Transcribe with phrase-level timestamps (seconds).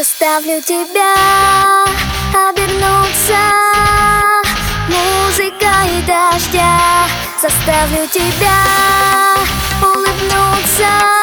[0.00, 1.14] заставлю тебя
[2.32, 3.36] обернуться
[4.88, 7.06] музыкой дождя,
[7.42, 8.64] заставлю тебя
[9.82, 11.19] улыбнуться.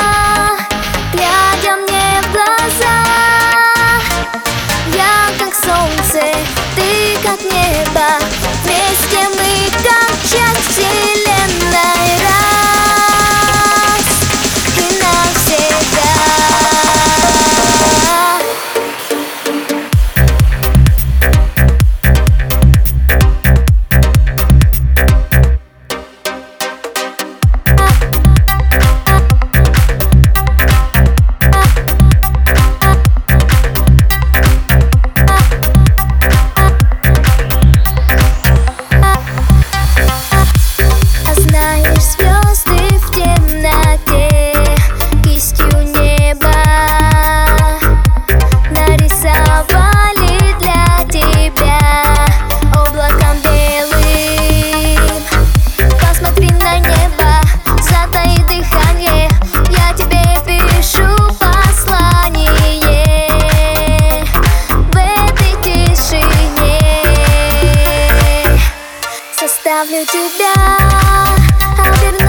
[70.08, 72.27] to die.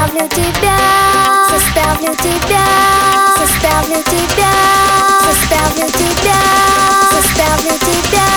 [0.00, 0.78] Заставлю тебя,
[1.50, 2.64] заставлю тебя,
[3.36, 4.50] заставлю тебя,
[5.26, 6.40] заставлю тебя,
[7.12, 8.29] заставлю тебя.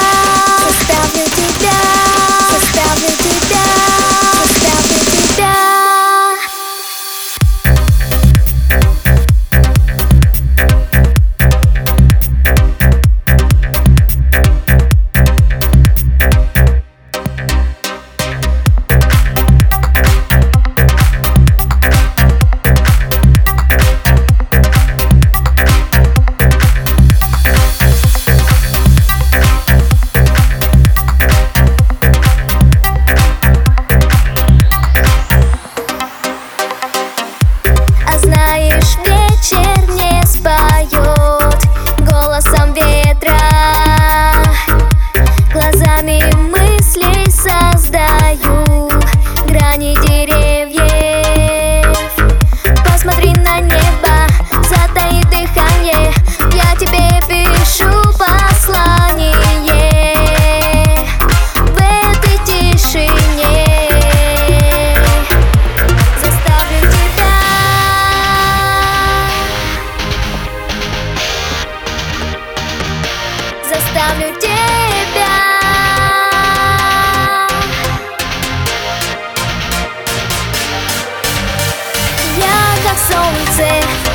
[74.03, 74.49] оставлю тебя.
[82.37, 84.12] Я как солнце.